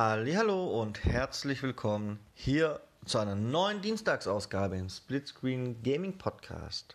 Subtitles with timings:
[0.00, 6.94] Hallo und herzlich willkommen hier zu einer neuen Dienstagsausgabe im Splitscreen Gaming Podcast.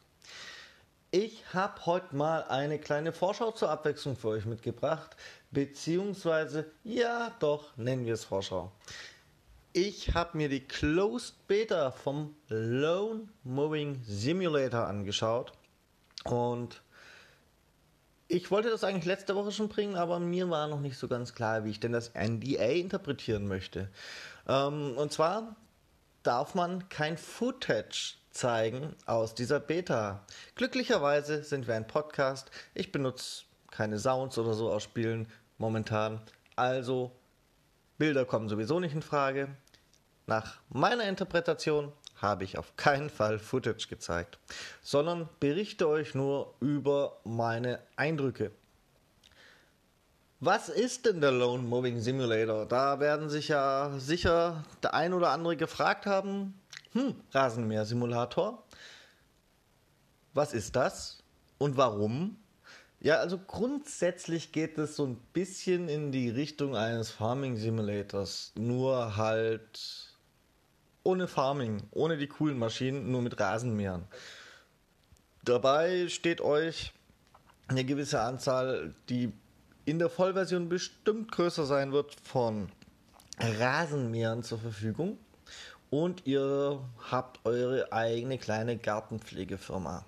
[1.12, 5.18] Ich habe heute mal eine kleine Vorschau zur Abwechslung für euch mitgebracht,
[5.52, 8.72] beziehungsweise ja, doch nennen wir es Vorschau.
[9.74, 15.52] Ich habe mir die Closed Beta vom Lone Moving Simulator angeschaut
[16.24, 16.82] und
[18.34, 21.36] ich wollte das eigentlich letzte Woche schon bringen, aber mir war noch nicht so ganz
[21.36, 23.90] klar, wie ich denn das NDA interpretieren möchte.
[24.48, 25.56] Ähm, und zwar
[26.24, 30.26] darf man kein Footage zeigen aus dieser Beta.
[30.56, 32.50] Glücklicherweise sind wir ein Podcast.
[32.74, 35.28] Ich benutze keine Sounds oder so aus Spielen
[35.60, 36.20] momentan.
[36.56, 37.12] Also
[38.00, 39.50] Bilder kommen sowieso nicht in Frage.
[40.26, 41.92] Nach meiner Interpretation
[42.24, 44.40] habe ich auf keinen Fall Footage gezeigt,
[44.82, 48.52] sondern berichte euch nur über meine Eindrücke.
[50.40, 52.66] Was ist denn der Lone Moving Simulator?
[52.66, 56.60] Da werden sich ja sicher der ein oder andere gefragt haben.
[56.94, 58.62] Hm, Rasenmäher-Simulator.
[60.34, 61.24] Was ist das
[61.60, 62.38] und warum?
[63.00, 69.18] Ja, also grundsätzlich geht es so ein bisschen in die Richtung eines Farming Simulators, nur
[69.18, 70.13] halt
[71.04, 74.08] ohne Farming, ohne die coolen Maschinen, nur mit Rasenmähern.
[75.44, 76.94] Dabei steht euch
[77.68, 79.34] eine gewisse Anzahl, die
[79.86, 82.70] in der Vollversion bestimmt größer sein wird, von
[83.40, 85.18] Rasenmähern zur Verfügung.
[85.90, 86.80] Und ihr
[87.12, 90.06] habt eure eigene kleine Gartenpflegefirma.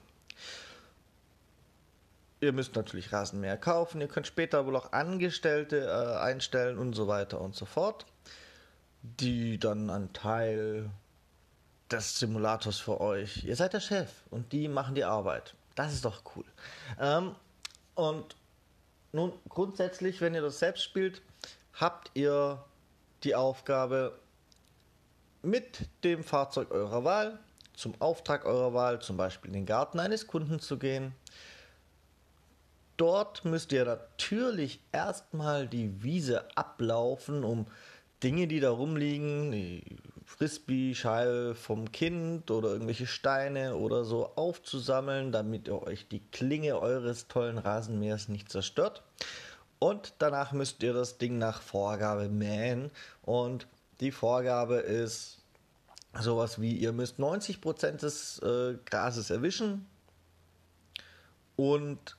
[2.39, 7.07] Ihr müsst natürlich Rasenmäher kaufen, ihr könnt später wohl auch Angestellte äh, einstellen und so
[7.07, 8.05] weiter und so fort
[9.20, 10.89] die dann ein Teil
[11.92, 13.44] des Simulators für euch.
[13.44, 15.56] Ihr seid der Chef und die machen die Arbeit.
[15.75, 16.45] Das ist doch cool.
[17.00, 17.35] Ähm,
[17.96, 18.35] und
[19.12, 21.22] nun grundsätzlich, wenn ihr das selbst spielt,
[21.74, 22.63] habt ihr
[23.24, 24.18] die Aufgabe,
[25.41, 27.40] mit dem Fahrzeug eurer Wahl
[27.75, 31.13] zum Auftrag eurer Wahl, zum Beispiel in den Garten eines Kunden zu gehen.
[32.97, 37.68] Dort müsst ihr natürlich erstmal die Wiese ablaufen, um
[38.24, 39.84] Dinge, die da rumliegen, die
[40.26, 47.28] Frisbee-Scheibe vom Kind oder irgendwelche Steine oder so aufzusammeln, damit ihr euch die Klinge eures
[47.28, 49.03] tollen Rasenmähers nicht zerstört.
[49.80, 52.92] Und danach müsst ihr das Ding nach Vorgabe mähen.
[53.22, 53.68] Und
[54.00, 55.40] die Vorgabe ist
[56.20, 59.86] sowas wie, ihr müsst 90% des äh, Grases erwischen
[61.56, 62.18] und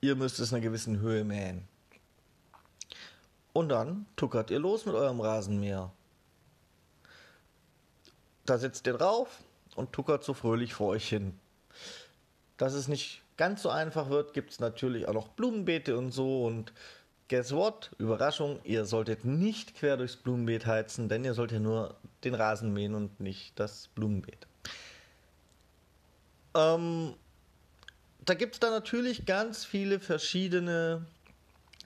[0.00, 1.66] ihr müsst es in einer gewissen Höhe mähen.
[3.56, 5.90] Und dann tuckert ihr los mit eurem Rasenmäher.
[8.44, 9.42] Da sitzt ihr drauf
[9.76, 11.40] und tuckert so fröhlich vor euch hin.
[12.58, 16.44] Dass es nicht ganz so einfach wird, gibt es natürlich auch noch Blumenbeete und so.
[16.44, 16.74] Und
[17.30, 17.92] guess what?
[17.96, 22.74] Überraschung, ihr solltet nicht quer durchs Blumenbeet heizen, denn ihr sollt ja nur den Rasen
[22.74, 24.46] mähen und nicht das Blumenbeet.
[26.54, 27.14] Ähm,
[28.22, 31.06] da gibt es dann natürlich ganz viele verschiedene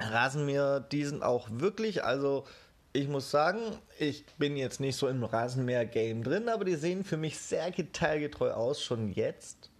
[0.00, 2.44] Rasenmäher, die sind auch wirklich, also
[2.92, 3.60] ich muss sagen,
[3.98, 8.52] ich bin jetzt nicht so im Rasenmäher-Game drin, aber die sehen für mich sehr detailgetreu
[8.52, 9.70] aus, schon jetzt.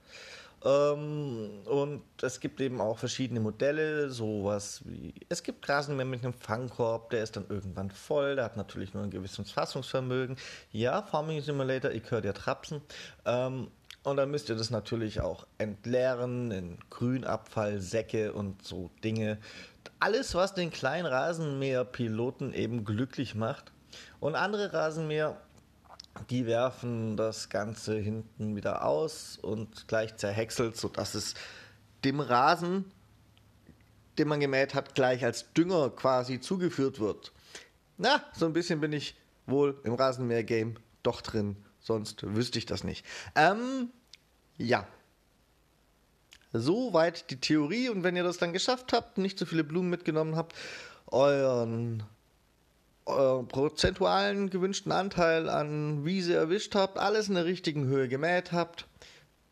[0.63, 6.35] Ähm, und es gibt eben auch verschiedene Modelle, sowas wie, es gibt Rasenmäher mit einem
[6.35, 10.37] Fangkorb, der ist dann irgendwann voll, der hat natürlich nur ein gewisses Fassungsvermögen.
[10.71, 12.83] Ja, Farming Simulator, ich höre dir Trapsen.
[13.25, 13.69] Ähm,
[14.03, 19.39] und dann müsst ihr das natürlich auch entleeren in Grünabfall, Säcke und so Dinge
[20.01, 23.73] alles, was den kleinen Rasenmäher-Piloten eben glücklich macht.
[24.19, 25.41] Und andere Rasenmäher,
[26.31, 31.35] die werfen das Ganze hinten wieder aus und gleich zerhäckselt, sodass es
[32.05, 32.91] dem Rasen,
[34.19, 37.33] den man gemäht hat, gleich als Dünger quasi zugeführt wird.
[37.99, 39.15] Na, so ein bisschen bin ich
[39.47, 43.05] wohl im Rasenmäher-Game doch drin, sonst wüsste ich das nicht.
[43.35, 43.91] Ähm,
[44.57, 44.87] ja,
[46.53, 47.89] Soweit die Theorie.
[47.89, 50.55] Und wenn ihr das dann geschafft habt, nicht so viele Blumen mitgenommen habt,
[51.07, 52.03] euren,
[53.07, 58.87] euren prozentualen gewünschten Anteil an Wiese erwischt habt, alles in der richtigen Höhe gemäht habt,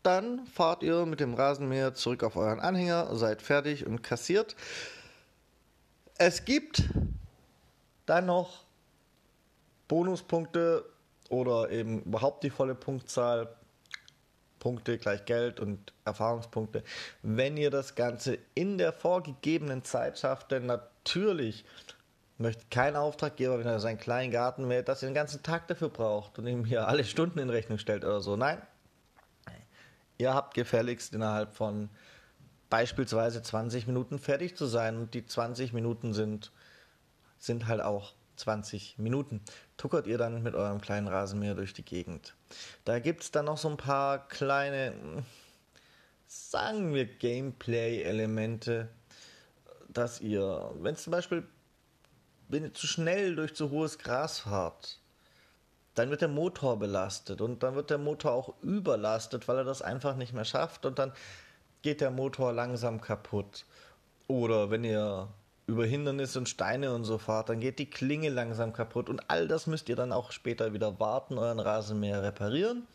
[0.02, 4.56] dann fahrt ihr mit dem Rasenmäher zurück auf euren Anhänger, seid fertig und kassiert.
[6.16, 6.82] Es gibt
[8.06, 8.64] dann noch
[9.86, 10.84] Bonuspunkte
[11.28, 13.54] oder eben überhaupt die volle Punktzahl
[14.58, 16.82] Punkte gleich Geld und Erfahrungspunkte.
[17.22, 21.64] Wenn ihr das Ganze in der vorgegebenen Zeit schafft, denn natürlich
[22.38, 25.88] möchte kein Auftraggeber, wenn er seinen kleinen Garten mäht, dass er den ganzen Tag dafür
[25.88, 28.36] braucht und ihm hier alle Stunden in Rechnung stellt oder so.
[28.36, 28.62] Nein.
[30.18, 31.90] Ihr habt gefälligst innerhalb von
[32.70, 36.52] beispielsweise 20 Minuten fertig zu sein und die 20 Minuten sind,
[37.38, 39.40] sind halt auch 20 Minuten.
[39.76, 42.34] Tuckert ihr dann mit eurem kleinen Rasenmäher durch die Gegend.
[42.84, 44.94] Da gibt es dann noch so ein paar kleine,
[46.26, 48.88] sagen wir, Gameplay-Elemente,
[49.88, 51.46] dass ihr, wenn zum Beispiel,
[52.48, 55.00] wenn ihr zu schnell durch zu hohes Gras fahrt,
[55.94, 59.82] dann wird der Motor belastet und dann wird der Motor auch überlastet, weil er das
[59.82, 61.12] einfach nicht mehr schafft und dann
[61.82, 63.64] geht der Motor langsam kaputt.
[64.28, 65.28] Oder wenn ihr
[65.68, 69.46] über Hindernisse und Steine und so fahrt, dann geht die Klinge langsam kaputt und all
[69.46, 72.86] das müsst ihr dann auch später wieder warten, euren Rasenmäher reparieren.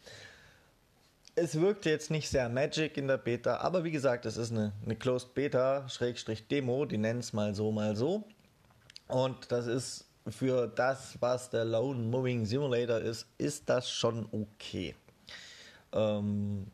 [1.35, 4.73] Es wirkte jetzt nicht sehr Magic in der Beta, aber wie gesagt, es ist eine,
[4.83, 8.23] eine Closed Beta, Schrägstrich Demo, die nennen es mal so, mal so.
[9.07, 14.95] Und das ist für das, was der Lone Moving Simulator ist, ist das schon okay.
[15.91, 16.67] Ähm,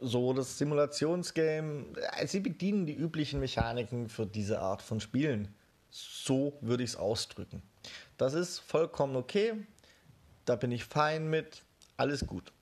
[0.00, 1.86] so das Simulationsgame,
[2.16, 5.54] äh, sie bedienen die üblichen Mechaniken für diese Art von Spielen.
[5.90, 7.62] So würde ich es ausdrücken.
[8.16, 9.54] Das ist vollkommen okay.
[10.44, 11.62] Da bin ich fein mit.
[11.96, 12.52] Alles gut.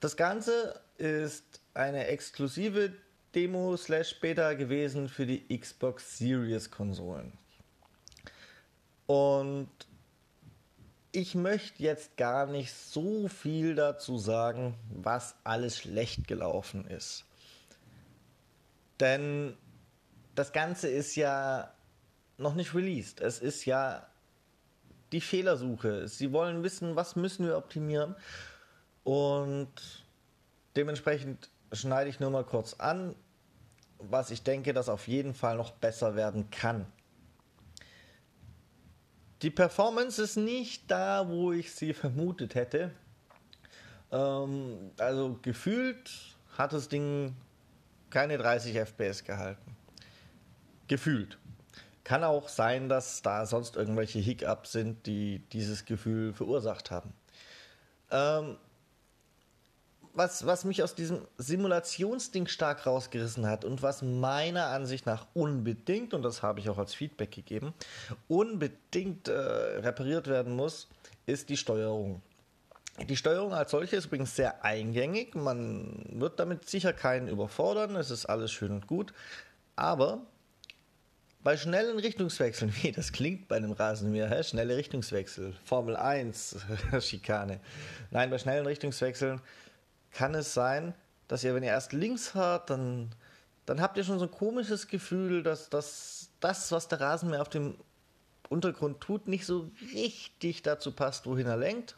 [0.00, 2.94] Das Ganze ist eine exklusive
[3.34, 7.32] Demo slash Beta gewesen für die Xbox Series Konsolen.
[9.06, 9.68] Und
[11.12, 17.24] ich möchte jetzt gar nicht so viel dazu sagen, was alles schlecht gelaufen ist.
[19.00, 19.56] Denn
[20.34, 21.72] das Ganze ist ja
[22.38, 23.20] noch nicht released.
[23.20, 24.06] Es ist ja
[25.12, 26.06] die Fehlersuche.
[26.06, 28.14] Sie wollen wissen, was müssen wir optimieren.
[29.02, 29.72] Und
[30.76, 33.14] dementsprechend schneide ich nur mal kurz an,
[33.98, 36.86] was ich denke, dass auf jeden Fall noch besser werden kann.
[39.42, 42.90] Die Performance ist nicht da, wo ich sie vermutet hätte.
[44.12, 46.10] Ähm, also gefühlt
[46.58, 47.34] hat das Ding
[48.10, 49.76] keine 30 FPS gehalten.
[50.88, 51.38] Gefühlt.
[52.04, 57.12] Kann auch sein, dass da sonst irgendwelche Hiccups sind, die dieses Gefühl verursacht haben.
[58.10, 58.56] Ähm,
[60.14, 66.14] was, was mich aus diesem Simulationsding stark rausgerissen hat und was meiner Ansicht nach unbedingt,
[66.14, 67.74] und das habe ich auch als Feedback gegeben,
[68.28, 70.88] unbedingt äh, repariert werden muss,
[71.26, 72.22] ist die Steuerung.
[73.08, 75.34] Die Steuerung als solche ist übrigens sehr eingängig.
[75.34, 77.96] Man wird damit sicher keinen überfordern.
[77.96, 79.14] Es ist alles schön und gut.
[79.76, 80.26] Aber
[81.42, 84.42] bei schnellen Richtungswechseln, wie das klingt bei einem Rasenmäher, hä?
[84.42, 86.56] schnelle Richtungswechsel, Formel 1,
[87.00, 87.60] Schikane.
[88.10, 89.40] Nein, bei schnellen Richtungswechseln
[90.12, 90.94] kann es sein,
[91.28, 93.14] dass ihr, wenn ihr erst links fahrt, dann,
[93.66, 97.48] dann habt ihr schon so ein komisches Gefühl, dass, dass das, was der Rasenmäher auf
[97.48, 97.76] dem
[98.48, 101.96] Untergrund tut, nicht so richtig dazu passt, wohin er lenkt.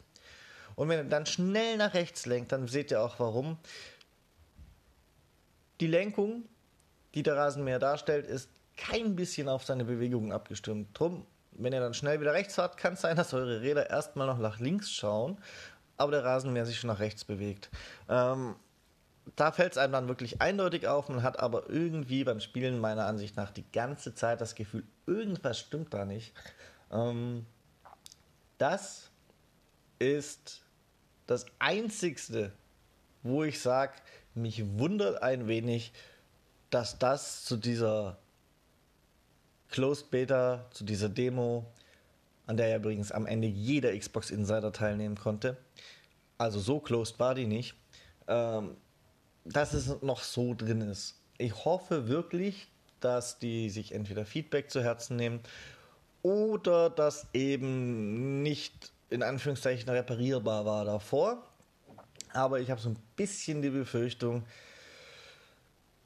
[0.75, 3.57] Und wenn er dann schnell nach rechts lenkt, dann seht ihr auch warum.
[5.79, 6.43] Die Lenkung,
[7.15, 10.89] die der Rasenmäher darstellt, ist kein bisschen auf seine Bewegungen abgestimmt.
[10.97, 14.27] Drum, wenn ihr dann schnell wieder rechts fahrt, kann es sein, dass eure Räder erstmal
[14.27, 15.37] noch nach links schauen
[16.03, 17.69] aber der Rasenmäher sich schon nach rechts bewegt.
[18.09, 18.55] Ähm,
[19.35, 21.09] da fällt es einem dann wirklich eindeutig auf.
[21.09, 25.59] Man hat aber irgendwie beim Spielen meiner Ansicht nach die ganze Zeit das Gefühl, irgendwas
[25.59, 26.33] stimmt da nicht.
[26.91, 27.45] Ähm,
[28.57, 29.09] das
[29.99, 30.61] ist
[31.27, 32.51] das Einzigste,
[33.23, 33.93] wo ich sage,
[34.35, 35.93] mich wundert ein wenig,
[36.69, 38.17] dass das zu dieser
[39.69, 41.65] Closed Beta, zu dieser Demo
[42.45, 45.57] an der ja übrigens am Ende jeder Xbox Insider teilnehmen konnte.
[46.37, 47.75] Also so closed war die nicht.
[48.27, 48.77] Ähm,
[49.45, 51.19] dass es noch so drin ist.
[51.37, 52.67] Ich hoffe wirklich,
[52.99, 55.41] dass die sich entweder Feedback zu Herzen nehmen
[56.21, 61.43] oder dass eben nicht in Anführungszeichen reparierbar war davor.
[62.31, 64.43] Aber ich habe so ein bisschen die Befürchtung,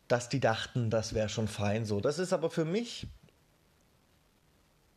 [0.07, 2.01] dass die dachten, das wäre schon fein so.
[2.01, 3.07] Das ist aber für mich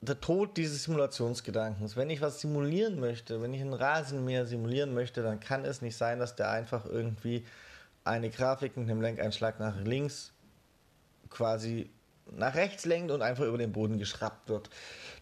[0.02, 1.96] der Tod dieses Simulationsgedankens.
[1.96, 5.96] Wenn ich was simulieren möchte, wenn ich einen Rasenmäher simulieren möchte, dann kann es nicht
[5.96, 7.44] sein, dass der einfach irgendwie
[8.04, 10.32] eine Grafik mit einem Lenkeinschlag nach links
[11.28, 11.90] quasi
[12.32, 14.70] nach rechts lenkt und einfach über den Boden geschraubt wird.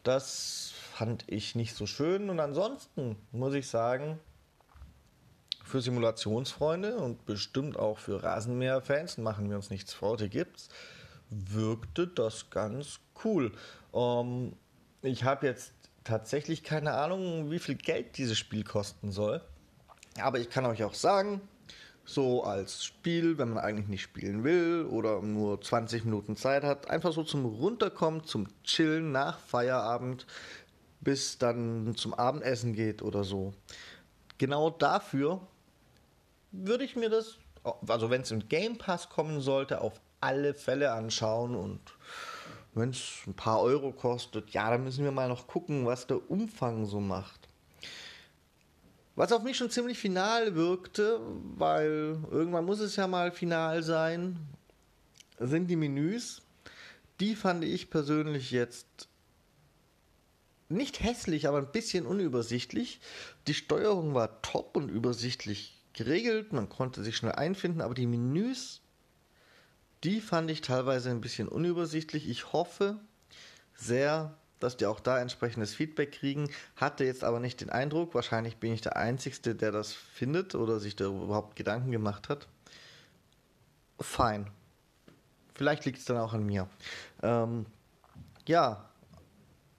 [0.02, 4.20] Das fand ich nicht so schön und ansonsten muss ich sagen,
[5.64, 10.68] für Simulationsfreunde und bestimmt auch für Rasenmäher-Fans, machen wir uns nichts vor, die gibt's,
[11.30, 13.52] wirkte das ganz cool.
[13.92, 14.54] Ähm,
[15.02, 15.72] ich habe jetzt
[16.04, 19.42] tatsächlich keine Ahnung, wie viel Geld dieses Spiel kosten soll.
[20.20, 21.40] Aber ich kann euch auch sagen,
[22.04, 26.88] so als Spiel, wenn man eigentlich nicht spielen will oder nur 20 Minuten Zeit hat,
[26.88, 30.26] einfach so zum Runterkommen, zum Chillen nach Feierabend,
[31.00, 33.52] bis dann zum Abendessen geht oder so.
[34.38, 35.40] Genau dafür
[36.50, 37.36] würde ich mir das,
[37.86, 41.80] also wenn es im Game Pass kommen sollte, auf alle Fälle anschauen und
[42.74, 46.30] wenn es ein paar Euro kostet, ja, dann müssen wir mal noch gucken, was der
[46.30, 47.48] Umfang so macht.
[49.16, 51.20] Was auf mich schon ziemlich final wirkte,
[51.56, 54.38] weil irgendwann muss es ja mal final sein,
[55.40, 56.42] sind die Menüs.
[57.18, 59.08] Die fand ich persönlich jetzt
[60.68, 63.00] nicht hässlich, aber ein bisschen unübersichtlich.
[63.46, 68.82] Die Steuerung war top und übersichtlich geregelt, man konnte sich schnell einfinden, aber die Menüs,
[70.04, 72.28] die fand ich teilweise ein bisschen unübersichtlich.
[72.28, 72.98] Ich hoffe
[73.74, 76.50] sehr, dass die auch da entsprechendes Feedback kriegen.
[76.76, 80.80] Hatte jetzt aber nicht den Eindruck, wahrscheinlich bin ich der Einzige, der das findet oder
[80.80, 82.46] sich da überhaupt Gedanken gemacht hat.
[84.00, 84.48] Fein.
[85.54, 86.68] Vielleicht liegt es dann auch an mir.
[87.22, 87.66] Ähm,
[88.46, 88.88] ja,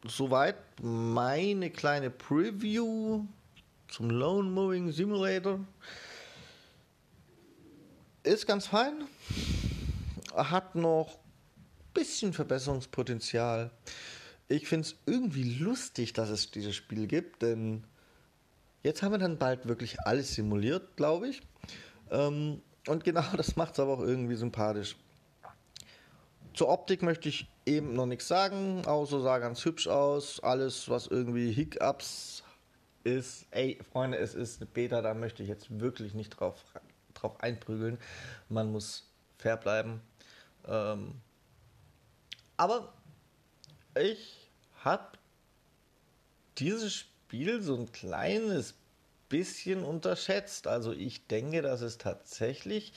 [0.05, 3.25] soweit meine kleine Preview
[3.87, 5.59] zum Lone Moving Simulator.
[8.23, 9.07] Ist ganz fein.
[10.39, 13.71] Hat noch ein bisschen Verbesserungspotenzial.
[14.47, 17.83] Ich finde es irgendwie lustig, dass es dieses Spiel gibt, denn
[18.83, 21.41] jetzt haben wir dann bald wirklich alles simuliert, glaube ich.
[22.09, 24.95] Ähm, und genau das macht es aber auch irgendwie sympathisch.
[26.53, 30.39] Zur Optik möchte ich eben noch nichts sagen, außer sah ganz hübsch aus.
[30.41, 32.43] Alles, was irgendwie Hiccups
[33.03, 36.65] ist, ey, Freunde, es ist eine Beta, da möchte ich jetzt wirklich nicht drauf,
[37.13, 37.97] drauf einprügeln.
[38.49, 40.01] Man muss fair bleiben.
[40.69, 41.15] Ähm,
[42.57, 42.93] aber
[43.99, 44.51] ich
[44.83, 45.17] habe
[46.57, 48.75] dieses Spiel so ein kleines
[49.29, 50.67] bisschen unterschätzt.
[50.67, 52.93] Also ich denke, dass es tatsächlich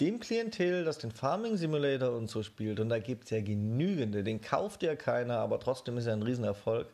[0.00, 4.22] dem Klientel, das den Farming Simulator und so spielt, und da gibt es ja genügende,
[4.22, 6.86] den kauft ja keiner, aber trotzdem ist er ein Riesenerfolg.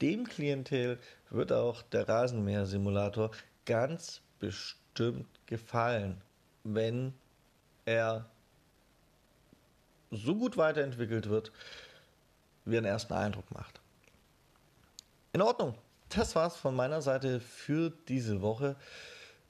[0.00, 0.98] Dem Klientel
[1.30, 3.30] wird auch der Rasenmäher Simulator
[3.66, 6.20] ganz bestimmt gefallen,
[6.64, 7.14] wenn
[7.84, 8.26] er
[10.10, 11.52] so gut weiterentwickelt wird,
[12.64, 13.80] wie er einen ersten Eindruck macht.
[15.32, 15.74] In Ordnung.
[16.10, 18.76] Das war's von meiner Seite für diese Woche.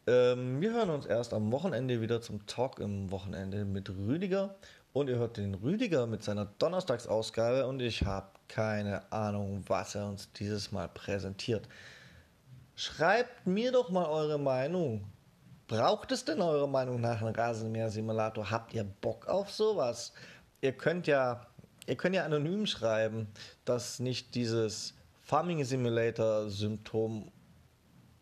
[0.07, 4.55] Ähm, wir hören uns erst am Wochenende wieder zum Talk im Wochenende mit Rüdiger.
[4.95, 10.07] Und ihr hört den Rüdiger mit seiner Donnerstagsausgabe und ich habe keine Ahnung, was er
[10.07, 11.69] uns dieses Mal präsentiert.
[12.77, 15.05] Schreibt mir doch mal eure Meinung.
[15.67, 18.51] Braucht es denn eure Meinung nach einem Rasenmäher-Simulator?
[18.51, 20.13] Habt ihr Bock auf sowas?
[20.61, 21.47] Ihr könnt ja,
[21.87, 23.29] ihr könnt ja anonym schreiben,
[23.65, 27.33] dass nicht dieses Farming Simulator-Symptom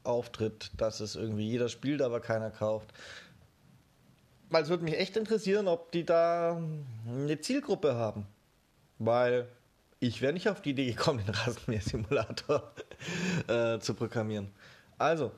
[0.05, 2.93] auftritt, dass es irgendwie jeder spielt, aber keiner kauft.
[4.51, 6.63] Weil es würde mich echt interessieren, ob die da
[7.07, 8.27] eine Zielgruppe haben.
[8.99, 9.49] Weil
[9.99, 12.73] ich wäre nicht auf die Idee gekommen, den Rasenmäher-Simulator
[13.49, 14.53] äh, zu programmieren.
[14.99, 15.33] Also,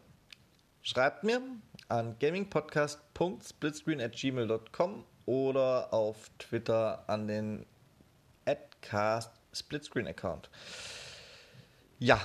[0.84, 1.42] schreibt mir
[1.88, 7.66] an gamingpodcast.splitscreen.gmail.com oder auf Twitter an den
[8.44, 10.48] Adcast Splitscreen Account.
[11.98, 12.20] Ja.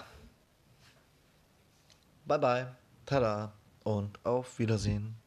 [2.25, 2.75] Bye bye.
[3.05, 5.18] Tada und auf Wiedersehen.